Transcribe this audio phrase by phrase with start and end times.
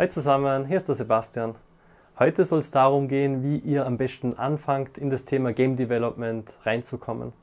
[0.00, 1.56] Hi zusammen, hier ist der Sebastian.
[2.18, 6.50] Heute soll es darum gehen, wie ihr am besten anfangt, in das Thema Game Development
[6.64, 7.34] reinzukommen.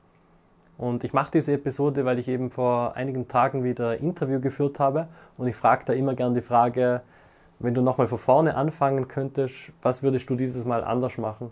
[0.75, 4.79] Und ich mache diese Episode, weil ich eben vor einigen Tagen wieder ein Interview geführt
[4.79, 5.07] habe
[5.37, 7.01] und ich frage da immer gern die Frage,
[7.59, 9.53] wenn du nochmal von vorne anfangen könntest,
[9.83, 11.51] was würdest du dieses Mal anders machen?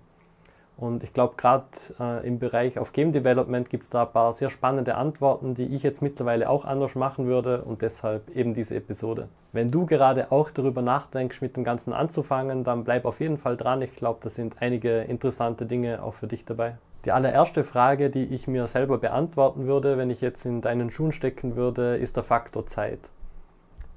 [0.78, 1.66] Und ich glaube, gerade
[2.00, 5.74] äh, im Bereich auf Game Development gibt es da ein paar sehr spannende Antworten, die
[5.74, 9.30] ich jetzt mittlerweile auch anders machen würde und deshalb eben diese Episode.
[9.54, 13.56] Wenn du gerade auch darüber nachdenkst, mit dem Ganzen anzufangen, dann bleib auf jeden Fall
[13.56, 13.82] dran.
[13.82, 16.76] Ich glaube, da sind einige interessante Dinge auch für dich dabei.
[17.06, 21.12] Die allererste Frage, die ich mir selber beantworten würde, wenn ich jetzt in deinen Schuhen
[21.12, 23.00] stecken würde, ist der Faktor Zeit.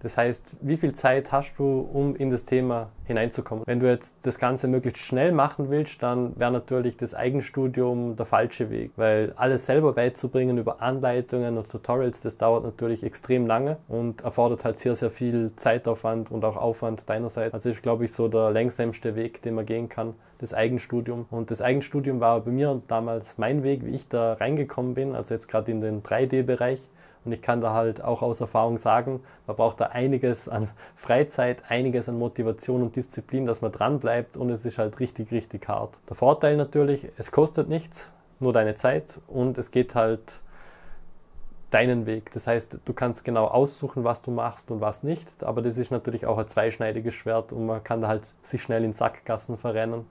[0.01, 3.65] Das heißt, wie viel Zeit hast du, um in das Thema hineinzukommen?
[3.67, 8.27] Wenn du jetzt das Ganze möglichst schnell machen willst, dann wäre natürlich das Eigenstudium der
[8.27, 13.79] falsche Weg, weil alles selber beizubringen über Anleitungen und Tutorials, das dauert natürlich extrem lange
[13.89, 17.55] und erfordert halt sehr, sehr viel Zeitaufwand und auch Aufwand deinerseits.
[17.55, 21.27] Also ist, glaube ich, so der längsamste Weg, den man gehen kann, das Eigenstudium.
[21.31, 25.35] Und das Eigenstudium war bei mir damals mein Weg, wie ich da reingekommen bin, also
[25.35, 26.89] jetzt gerade in den 3D-Bereich
[27.29, 31.63] und ich kann da halt auch aus Erfahrung sagen, man braucht da einiges an Freizeit,
[31.69, 35.69] einiges an Motivation und Disziplin, dass man dran bleibt und es ist halt richtig, richtig
[35.69, 35.99] hart.
[36.09, 40.41] Der Vorteil natürlich, es kostet nichts, nur deine Zeit und es geht halt
[41.71, 42.33] deinen Weg.
[42.33, 45.91] Das heißt, du kannst genau aussuchen, was du machst und was nicht, aber das ist
[45.91, 50.07] natürlich auch ein zweischneidiges Schwert und man kann da halt sich schnell in Sackgassen verrennen.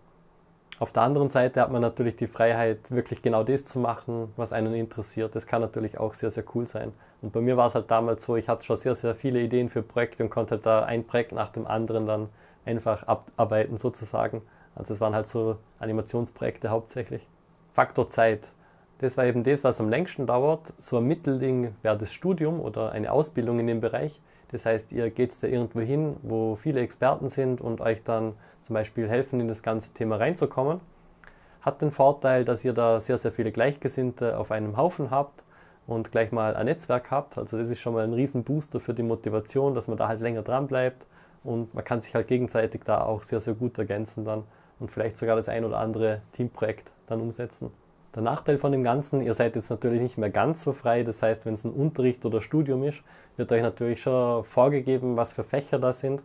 [0.80, 4.54] Auf der anderen Seite hat man natürlich die Freiheit, wirklich genau das zu machen, was
[4.54, 5.34] einen interessiert.
[5.36, 6.94] Das kann natürlich auch sehr, sehr cool sein.
[7.24, 9.70] Und bei mir war es halt damals so, ich hatte schon sehr, sehr viele Ideen
[9.70, 12.30] für Projekte und konnte halt da ein Projekt nach dem anderen dann
[12.64, 14.44] einfach abarbeiten sozusagen.
[14.76, 17.28] Also es waren halt so Animationsprojekte hauptsächlich.
[17.74, 18.50] Faktor Zeit.
[19.00, 20.74] Das war eben das, was am längsten dauert.
[20.80, 24.20] So ein Mittelding wäre das Studium oder eine Ausbildung in dem Bereich.
[24.52, 28.74] Das heißt, ihr geht da irgendwo hin, wo viele Experten sind und euch dann zum
[28.74, 30.80] Beispiel helfen, in das ganze Thema reinzukommen.
[31.62, 35.44] Hat den Vorteil, dass ihr da sehr, sehr viele Gleichgesinnte auf einem Haufen habt
[35.86, 37.38] und gleich mal ein Netzwerk habt.
[37.38, 40.22] Also das ist schon mal ein riesen Booster für die Motivation, dass man da halt
[40.22, 41.06] länger dran bleibt
[41.44, 44.44] und man kann sich halt gegenseitig da auch sehr, sehr gut ergänzen dann
[44.80, 47.72] und vielleicht sogar das ein oder andere Teamprojekt dann umsetzen.
[48.16, 51.04] Der Nachteil von dem Ganzen, ihr seid jetzt natürlich nicht mehr ganz so frei.
[51.04, 53.02] Das heißt, wenn es ein Unterricht oder Studium ist,
[53.36, 56.24] wird euch natürlich schon vorgegeben, was für Fächer da sind,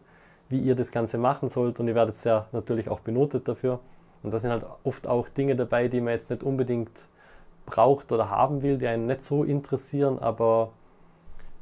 [0.48, 3.80] wie ihr das Ganze machen sollt und ihr werdet ja natürlich auch benotet dafür.
[4.22, 6.90] Und da sind halt oft auch Dinge dabei, die man jetzt nicht unbedingt
[7.66, 10.70] braucht oder haben will, die einen nicht so interessieren, aber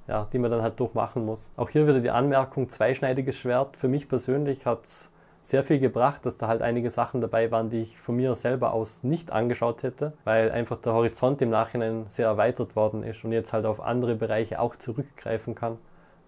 [0.09, 1.49] ja, die man dann halt durchmachen muss.
[1.57, 3.77] Auch hier wieder die Anmerkung, zweischneidiges Schwert.
[3.77, 5.11] Für mich persönlich hat es
[5.43, 8.73] sehr viel gebracht, dass da halt einige Sachen dabei waren, die ich von mir selber
[8.73, 13.33] aus nicht angeschaut hätte, weil einfach der Horizont im Nachhinein sehr erweitert worden ist und
[13.33, 15.79] jetzt halt auf andere Bereiche auch zurückgreifen kann.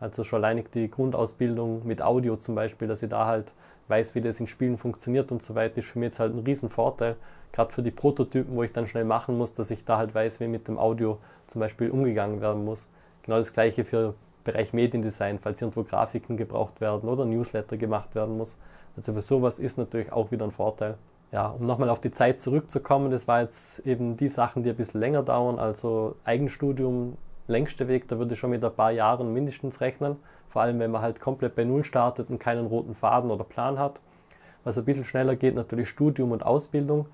[0.01, 3.53] Also schon alleinig die Grundausbildung mit Audio zum Beispiel, dass ich da halt
[3.89, 6.41] weiß, wie das in Spielen funktioniert und so weiter, ist für mich jetzt halt ein
[6.41, 7.17] Riesenvorteil.
[7.53, 10.41] Gerade für die Prototypen, wo ich dann schnell machen muss, dass ich da halt weiß,
[10.41, 12.89] wie mit dem Audio zum Beispiel umgegangen werden muss.
[13.23, 14.15] Genau das gleiche für
[14.45, 18.57] Bereich Mediendesign, falls irgendwo Grafiken gebraucht werden oder Newsletter gemacht werden muss.
[18.97, 20.97] Also für sowas ist natürlich auch wieder ein Vorteil.
[21.33, 24.77] Ja, um nochmal auf die Zeit zurückzukommen, das war jetzt eben die Sachen, die ein
[24.77, 27.17] bisschen länger dauern, also Eigenstudium,
[27.47, 30.17] längste Weg, da würde ich schon mit ein paar Jahren mindestens rechnen,
[30.51, 33.79] vor allem wenn man halt komplett bei Null startet und keinen roten Faden oder Plan
[33.79, 33.99] hat.
[34.65, 37.07] Was ein bisschen schneller geht, natürlich Studium und Ausbildung.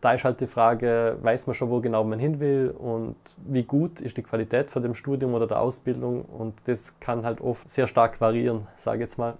[0.00, 3.64] Da ist halt die Frage, weiß man schon, wo genau man hin will und wie
[3.64, 7.68] gut ist die Qualität von dem Studium oder der Ausbildung und das kann halt oft
[7.68, 9.34] sehr stark variieren, sage ich jetzt mal.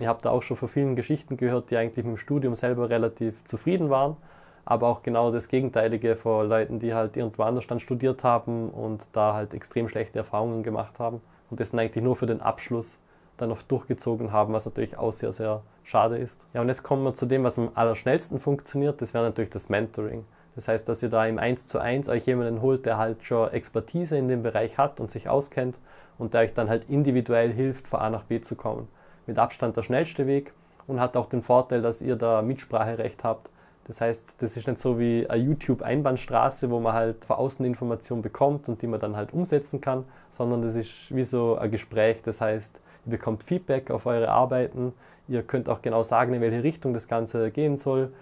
[0.00, 2.88] Ich habe da auch schon von vielen Geschichten gehört, die eigentlich mit dem Studium selber
[2.88, 4.16] relativ zufrieden waren,
[4.64, 9.04] aber auch genau das Gegenteilige von Leuten, die halt irgendwo anders dann studiert haben und
[9.12, 11.20] da halt extrem schlechte Erfahrungen gemacht haben
[11.50, 12.96] und das dann eigentlich nur für den Abschluss
[13.38, 16.46] dann oft durchgezogen haben, was natürlich auch sehr, sehr schade ist.
[16.54, 19.68] Ja, und jetzt kommen wir zu dem, was am allerschnellsten funktioniert, das wäre natürlich das
[19.68, 20.24] Mentoring.
[20.54, 23.50] Das heißt, dass ihr da im 1 zu 1 euch jemanden holt, der halt schon
[23.52, 25.78] Expertise in dem Bereich hat und sich auskennt
[26.18, 28.88] und der euch dann halt individuell hilft, von A nach B zu kommen
[29.28, 30.52] mit Abstand der schnellste Weg
[30.88, 33.52] und hat auch den Vorteil, dass ihr da Mitspracherecht habt.
[33.84, 38.22] Das heißt, das ist nicht so wie eine YouTube-Einbahnstraße, wo man halt von außen Informationen
[38.22, 42.22] bekommt und die man dann halt umsetzen kann, sondern das ist wie so ein Gespräch.
[42.22, 44.92] Das heißt, ihr bekommt Feedback auf eure Arbeiten,
[45.28, 48.12] ihr könnt auch genau sagen, in welche Richtung das Ganze gehen soll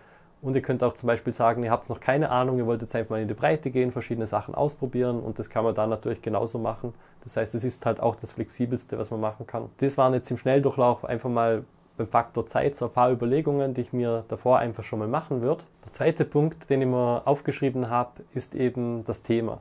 [0.43, 2.95] und ihr könnt auch zum Beispiel sagen, ihr habt noch keine Ahnung, ihr wollt jetzt
[2.95, 6.23] einfach mal in die Breite gehen, verschiedene Sachen ausprobieren und das kann man dann natürlich
[6.23, 6.95] genauso machen.
[7.25, 9.71] Das heißt, es ist halt auch das Flexibelste, was man machen kann.
[9.79, 11.65] Das waren jetzt im Schnelldurchlauf einfach mal
[11.97, 15.41] beim Faktor Zeit so ein paar Überlegungen, die ich mir davor einfach schon mal machen
[15.41, 15.65] würde.
[15.85, 19.61] Der zweite Punkt, den ich mir aufgeschrieben habe, ist eben das Thema.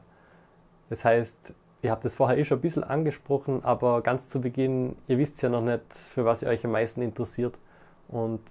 [0.89, 4.97] Das heißt, ihr habt es vorher eh schon ein bisschen angesprochen, aber ganz zu Beginn,
[5.07, 7.55] ihr wisst ja noch nicht, für was ihr euch am meisten interessiert.
[8.07, 8.41] Und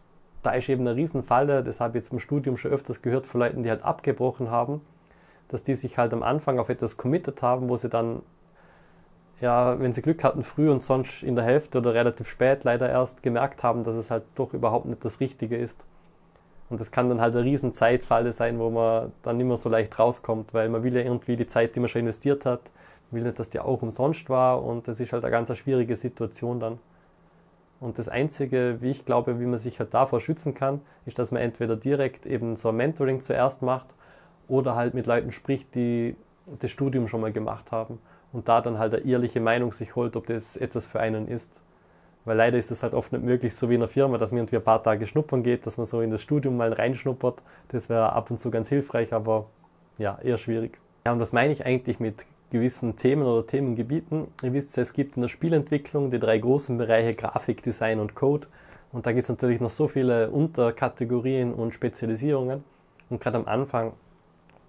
[0.45, 3.41] da ist eben eine Riesenfalle, das habe ich jetzt im Studium schon öfters gehört von
[3.41, 4.83] Leuten, die halt abgebrochen haben,
[5.49, 8.23] dass die sich halt am Anfang auf etwas committed haben, wo sie dann,
[9.41, 12.89] ja, wenn sie Glück hatten, früh und sonst in der Hälfte oder relativ spät leider
[12.89, 15.85] erst gemerkt haben, dass es halt doch überhaupt nicht das Richtige ist.
[16.71, 19.69] Und das kann dann halt eine riesen Zeitfalle sein, wo man dann nicht mehr so
[19.69, 22.61] leicht rauskommt, weil man will ja irgendwie die Zeit, die man schon investiert hat,
[23.11, 26.61] will nicht, dass die auch umsonst war und das ist halt eine ganz schwierige Situation
[26.61, 26.79] dann.
[27.85, 31.33] Und das Einzige, wie ich glaube, wie man sich halt davor schützen kann, ist, dass
[31.33, 33.89] man entweder direkt eben so ein Mentoring zuerst macht
[34.49, 36.17] oder halt mit Leuten spricht, die
[36.61, 37.99] das Studium schon mal gemacht haben
[38.33, 41.61] und da dann halt eine ehrliche Meinung sich holt, ob das etwas für einen ist.
[42.25, 44.39] Weil leider ist es halt oft nicht möglich, so wie in einer Firma, dass man
[44.39, 47.43] irgendwie ein paar Tage schnuppern geht, dass man so in das Studium mal reinschnuppert.
[47.69, 49.45] Das wäre ab und zu ganz hilfreich, aber
[49.99, 50.79] ja, eher schwierig.
[51.05, 54.29] Ja, und was meine ich eigentlich mit gewissen Themen oder Themengebieten.
[54.41, 58.47] Ihr wisst, es gibt in der Spielentwicklung die drei großen Bereiche Grafik, Design und Code.
[58.93, 62.63] Und da gibt es natürlich noch so viele Unterkategorien und Spezialisierungen.
[63.11, 63.95] Und gerade am Anfang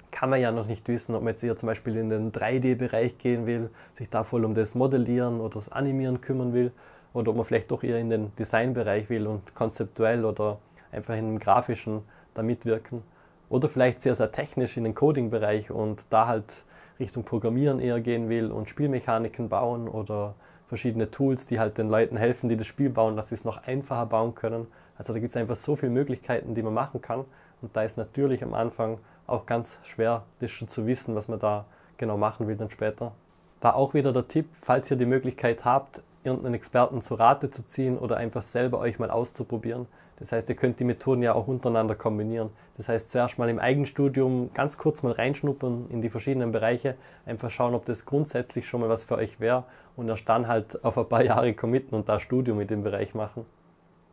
[0.09, 3.19] kann man ja noch nicht wissen, ob man jetzt hier zum Beispiel in den 3D-Bereich
[3.19, 6.71] gehen will, sich da voll um das Modellieren oder das Animieren kümmern will,
[7.13, 10.57] oder ob man vielleicht doch eher in den Design-Bereich will und konzeptuell oder
[10.91, 12.01] einfach in den grafischen
[12.33, 13.03] da mitwirken.
[13.47, 16.65] Oder vielleicht sehr, sehr technisch in den Coding-Bereich und da halt
[17.00, 20.36] Richtung Programmieren eher gehen will und Spielmechaniken bauen oder
[20.68, 23.63] verschiedene Tools, die halt den Leuten helfen, die das Spiel bauen, dass sie es noch
[23.63, 24.68] einfacher bauen können.
[24.97, 27.25] Also da gibt es einfach so viele Möglichkeiten, die man machen kann.
[27.62, 28.97] Und da ist natürlich am Anfang
[29.27, 31.65] auch ganz schwer, das schon zu wissen, was man da
[31.97, 33.12] genau machen will dann später.
[33.59, 37.65] Da auch wieder der Tipp, falls ihr die Möglichkeit habt, irgendeinen Experten zu Rate zu
[37.65, 39.88] ziehen oder einfach selber euch mal auszuprobieren.
[40.17, 42.50] Das heißt, ihr könnt die Methoden ja auch untereinander kombinieren.
[42.77, 46.95] Das heißt, zuerst mal im Eigenstudium ganz kurz mal reinschnuppern in die verschiedenen Bereiche,
[47.25, 49.65] einfach schauen, ob das grundsätzlich schon mal was für euch wäre
[49.95, 53.13] und erst dann halt auf ein paar Jahre committen und da Studium in dem Bereich
[53.13, 53.45] machen.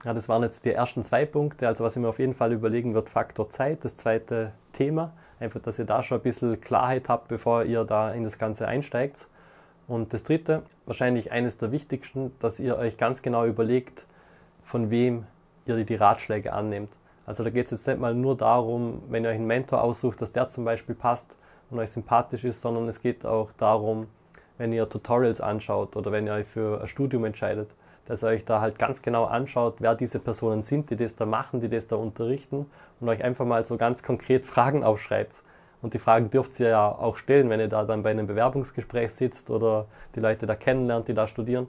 [0.04, 1.68] Ja, das waren jetzt die ersten zwei Punkte.
[1.68, 5.12] Also was ich mir auf jeden Fall überlegen wird, Faktor Zeit, das zweite Thema.
[5.38, 8.66] Einfach, dass ihr da schon ein bisschen Klarheit habt, bevor ihr da in das Ganze
[8.66, 9.28] einsteigt.
[9.86, 14.06] Und das dritte, wahrscheinlich eines der wichtigsten, dass ihr euch ganz genau überlegt,
[14.64, 15.26] von wem
[15.66, 16.90] ihr die Ratschläge annehmt.
[17.26, 20.20] Also da geht es jetzt nicht mal nur darum, wenn ihr euch einen Mentor aussucht,
[20.20, 21.36] dass der zum Beispiel passt
[21.70, 24.08] und euch sympathisch ist, sondern es geht auch darum,
[24.58, 27.70] wenn ihr Tutorials anschaut oder wenn ihr euch für ein Studium entscheidet,
[28.06, 31.24] dass ihr euch da halt ganz genau anschaut, wer diese Personen sind, die das da
[31.24, 32.66] machen, die das da unterrichten
[33.00, 35.42] und euch einfach mal so ganz konkret Fragen aufschreibt.
[35.80, 39.12] Und die Fragen dürft ihr ja auch stellen, wenn ihr da dann bei einem Bewerbungsgespräch
[39.12, 41.68] sitzt oder die Leute da kennenlernt, die da studieren.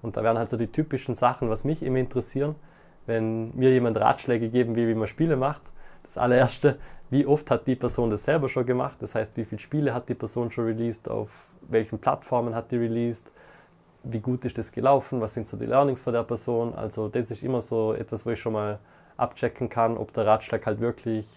[0.00, 2.56] Und da werden halt so die typischen Sachen, was mich immer interessieren
[3.06, 5.62] wenn mir jemand Ratschläge geben will, wie man Spiele macht.
[6.04, 6.78] Das allererste,
[7.10, 8.96] wie oft hat die Person das selber schon gemacht?
[9.00, 11.08] Das heißt, wie viele Spiele hat die Person schon released?
[11.08, 11.30] Auf
[11.68, 13.30] welchen Plattformen hat die released?
[14.04, 15.20] Wie gut ist das gelaufen?
[15.20, 16.74] Was sind so die Learnings von der Person?
[16.74, 18.78] Also, das ist immer so etwas, wo ich schon mal
[19.16, 21.28] abchecken kann, ob der Ratschlag halt wirklich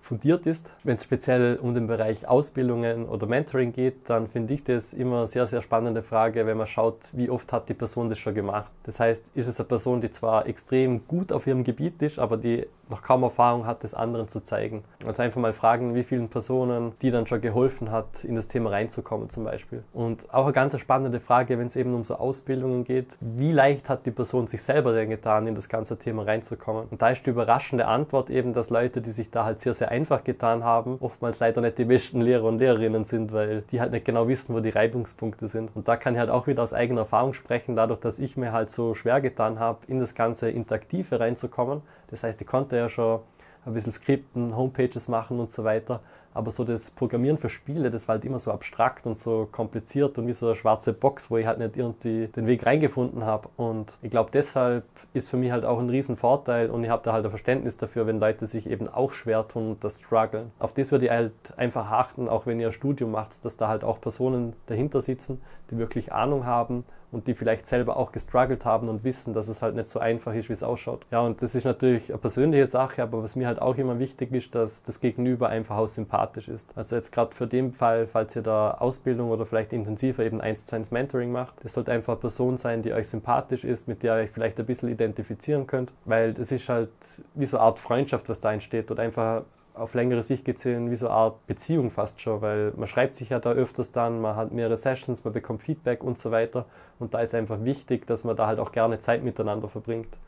[0.00, 0.72] fundiert ist.
[0.82, 5.18] Wenn es speziell um den Bereich Ausbildungen oder Mentoring geht, dann finde ich das immer
[5.18, 8.34] eine sehr, sehr spannende Frage, wenn man schaut, wie oft hat die Person das schon
[8.34, 8.70] gemacht.
[8.84, 12.36] Das heißt, ist es eine Person, die zwar extrem gut auf ihrem Gebiet ist, aber
[12.36, 14.84] die noch kaum Erfahrung hat, das anderen zu zeigen.
[15.06, 18.70] Also einfach mal fragen, wie vielen Personen die dann schon geholfen hat, in das Thema
[18.70, 19.82] reinzukommen zum Beispiel.
[19.92, 23.88] Und auch eine ganz spannende Frage, wenn es eben um so Ausbildungen geht, wie leicht
[23.88, 26.84] hat die Person sich selber denn getan, in das ganze Thema reinzukommen?
[26.90, 29.90] Und da ist die überraschende Antwort eben, dass Leute, die sich da halt sehr, sehr
[29.90, 33.92] einfach getan haben, oftmals leider nicht die besten Lehrer und Lehrerinnen sind, weil die halt
[33.92, 35.70] nicht genau wissen, wo die Reibungspunkte sind.
[35.74, 38.52] Und da kann ich halt auch wieder aus eigener Erfahrung sprechen, dadurch, dass ich mir
[38.52, 41.82] halt so schwer getan habe, in das ganze Interaktive reinzukommen.
[42.10, 43.20] Das heißt, ich konnte ja schon
[43.66, 46.00] ein bisschen Skripten, Homepages machen und so weiter.
[46.32, 50.16] Aber so das Programmieren für Spiele, das war halt immer so abstrakt und so kompliziert
[50.16, 53.48] und wie so eine schwarze Box, wo ich halt nicht irgendwie den Weg reingefunden habe.
[53.56, 57.12] Und ich glaube, deshalb ist für mich halt auch ein Riesenvorteil und ich habe da
[57.12, 60.52] halt ein Verständnis dafür, wenn Leute sich eben auch schwer tun und das strugglen.
[60.60, 63.66] Auf das würde ich halt einfach achten, auch wenn ihr ein Studium macht, dass da
[63.66, 68.64] halt auch Personen dahinter sitzen, die wirklich Ahnung haben und die vielleicht selber auch gestruggelt
[68.64, 71.06] haben und wissen, dass es halt nicht so einfach ist, wie es ausschaut.
[71.10, 74.32] Ja, und das ist natürlich eine persönliche Sache, aber was mir halt auch immer wichtig
[74.32, 76.76] ist, dass das Gegenüber einfach auch sympathisch ist.
[76.76, 80.66] Also jetzt gerade für den Fall, falls ihr da Ausbildung oder vielleicht intensiver eben 1
[80.66, 84.02] zu 1 Mentoring macht, das sollte einfach eine Person sein, die euch sympathisch ist, mit
[84.02, 86.90] der ihr euch vielleicht ein bisschen identifizieren könnt, weil das ist halt
[87.34, 89.42] wie so eine Art Freundschaft, was da entsteht oder einfach
[89.74, 93.30] auf längere Sicht gesehen wie so eine Art Beziehung fast schon, weil man schreibt sich
[93.30, 96.66] ja da öfters dann, man hat mehrere Sessions, man bekommt Feedback und so weiter.
[96.98, 100.18] Und da ist einfach wichtig, dass man da halt auch gerne Zeit miteinander verbringt.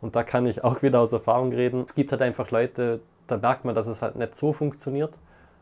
[0.00, 1.84] Und da kann ich auch wieder aus Erfahrung reden.
[1.86, 5.18] Es gibt halt einfach Leute, da merkt man, dass es halt nicht so funktioniert.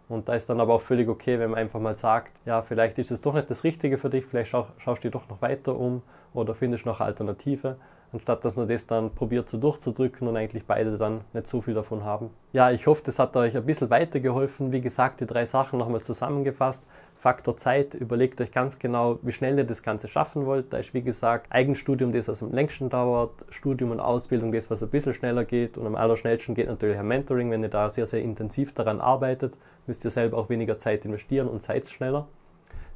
[0.08, 2.98] Und da ist dann aber auch völlig okay, wenn man einfach mal sagt, ja, vielleicht
[2.98, 5.42] ist es doch nicht das Richtige für dich, vielleicht schau, schaust du dich doch noch
[5.42, 7.76] weiter um oder findest noch Alternative
[8.12, 11.74] anstatt dass man das dann probiert so durchzudrücken und eigentlich beide dann nicht so viel
[11.74, 12.30] davon haben.
[12.52, 14.72] Ja, ich hoffe, das hat euch ein bisschen weitergeholfen.
[14.72, 16.84] Wie gesagt, die drei Sachen nochmal zusammengefasst.
[17.16, 20.72] Faktor Zeit, überlegt euch ganz genau, wie schnell ihr das Ganze schaffen wollt.
[20.72, 24.82] Da ist wie gesagt Eigenstudium das, was am längsten dauert, Studium und Ausbildung das, was
[24.82, 27.50] ein bisschen schneller geht und am allerschnellsten geht natürlich ein Mentoring.
[27.50, 31.48] Wenn ihr da sehr, sehr intensiv daran arbeitet, müsst ihr selber auch weniger Zeit investieren
[31.48, 32.28] und seid schneller.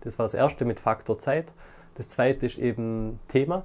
[0.03, 1.53] Das war das erste mit Faktor Zeit.
[1.97, 3.65] Das zweite ist eben Thema.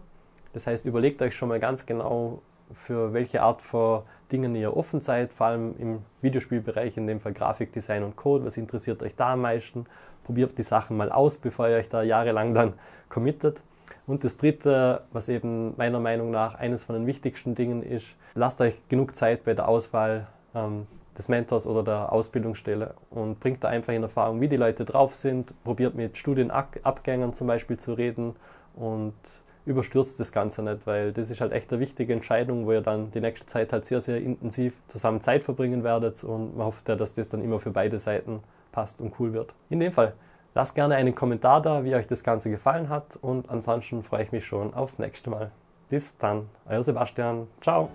[0.58, 2.42] Das heißt, überlegt euch schon mal ganz genau,
[2.74, 7.34] für welche Art von Dingen ihr offen seid, vor allem im Videospielbereich, in dem Fall
[7.34, 8.44] Grafikdesign und Code.
[8.44, 9.86] Was interessiert euch da am meisten?
[10.24, 12.74] Probiert die Sachen mal aus, bevor ihr euch da jahrelang dann
[13.08, 13.62] committet.
[14.08, 18.60] Und das dritte, was eben meiner Meinung nach eines von den wichtigsten Dingen ist, lasst
[18.60, 20.88] euch genug Zeit bei der Auswahl ähm,
[21.20, 25.14] des Mentors oder der Ausbildungsstelle und bringt da einfach in Erfahrung, wie die Leute drauf
[25.14, 25.54] sind.
[25.64, 28.36] Probiert mit Studienabgängern zum Beispiel zu reden
[28.74, 29.14] und
[29.68, 33.12] überstürzt das Ganze nicht, weil das ist halt echt eine wichtige Entscheidung, wo ihr dann
[33.12, 36.96] die nächste Zeit halt sehr, sehr intensiv zusammen Zeit verbringen werdet und man hofft ja,
[36.96, 39.54] dass das dann immer für beide Seiten passt und cool wird.
[39.70, 40.14] In dem Fall,
[40.56, 44.32] lasst gerne einen Kommentar da, wie euch das Ganze gefallen hat und ansonsten freue ich
[44.32, 45.52] mich schon aufs nächste Mal.
[45.90, 47.48] Bis dann, euer Sebastian.
[47.62, 47.90] Ciao.